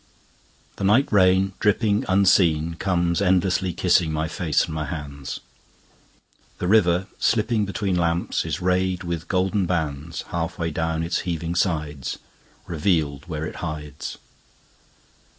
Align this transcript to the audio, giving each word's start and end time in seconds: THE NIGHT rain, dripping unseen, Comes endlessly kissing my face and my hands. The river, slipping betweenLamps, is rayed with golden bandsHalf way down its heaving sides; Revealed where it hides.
THE 0.77 0.83
NIGHT 0.83 1.11
rain, 1.11 1.53
dripping 1.59 2.05
unseen, 2.09 2.73
Comes 2.79 3.21
endlessly 3.21 3.71
kissing 3.71 4.11
my 4.11 4.27
face 4.27 4.65
and 4.65 4.73
my 4.73 4.85
hands. 4.85 5.41
The 6.57 6.67
river, 6.67 7.05
slipping 7.19 7.67
betweenLamps, 7.67 8.43
is 8.43 8.61
rayed 8.61 9.03
with 9.03 9.27
golden 9.27 9.67
bandsHalf 9.67 10.57
way 10.57 10.71
down 10.71 11.03
its 11.03 11.19
heaving 11.19 11.53
sides; 11.53 12.17
Revealed 12.65 13.25
where 13.27 13.45
it 13.45 13.57
hides. 13.57 14.17